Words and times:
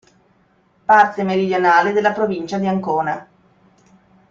Parte 0.83 1.21
meridionale 1.23 1.91
della 1.91 2.11
provincia 2.11 2.57
di 2.57 2.65
Ancona. 2.65 3.27